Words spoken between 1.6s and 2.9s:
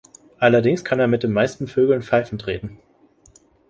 Vögeln pfeifend reden.